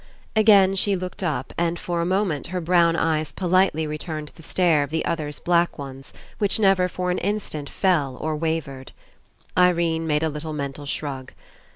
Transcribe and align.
Again 0.35 0.73
she 0.73 0.95
looked 0.95 1.21
up, 1.21 1.53
and 1.59 1.77
for 1.77 2.01
a 2.01 2.07
mo 2.07 2.25
ment 2.25 2.47
her 2.47 2.59
brown 2.59 2.95
eyes 2.95 3.31
politely 3.31 3.85
returned 3.85 4.29
the 4.29 4.41
stare 4.41 4.81
of 4.81 4.89
the 4.89 5.05
other's 5.05 5.39
black 5.39 5.77
ones, 5.77 6.11
which 6.39 6.59
never 6.59 6.87
for 6.87 7.11
an 7.11 7.19
instant 7.19 7.69
fell 7.69 8.17
or 8.19 8.35
wavered. 8.35 8.93
Irene 9.55 10.07
made 10.07 10.23
a 10.23 10.29
little 10.29 10.53
mental 10.53 10.87
shrug. 10.87 11.33